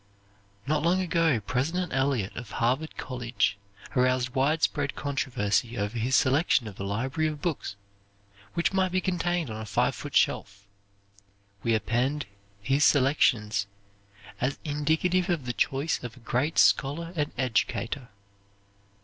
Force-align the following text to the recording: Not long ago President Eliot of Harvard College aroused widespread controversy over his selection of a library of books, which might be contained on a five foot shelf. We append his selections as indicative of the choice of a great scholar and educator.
Not 0.65 0.81
long 0.81 0.99
ago 0.99 1.39
President 1.41 1.93
Eliot 1.93 2.35
of 2.35 2.49
Harvard 2.53 2.97
College 2.97 3.59
aroused 3.95 4.29
widespread 4.33 4.95
controversy 4.95 5.77
over 5.77 5.95
his 5.95 6.15
selection 6.15 6.67
of 6.67 6.79
a 6.79 6.83
library 6.83 7.27
of 7.29 7.39
books, 7.43 7.75
which 8.55 8.73
might 8.73 8.91
be 8.91 8.99
contained 8.99 9.51
on 9.51 9.61
a 9.61 9.65
five 9.67 9.93
foot 9.93 10.15
shelf. 10.15 10.65
We 11.61 11.75
append 11.75 12.25
his 12.63 12.83
selections 12.83 13.67
as 14.39 14.57
indicative 14.65 15.29
of 15.29 15.45
the 15.45 15.53
choice 15.53 16.03
of 16.03 16.17
a 16.17 16.21
great 16.21 16.57
scholar 16.57 17.13
and 17.15 17.31
educator. 17.37 18.09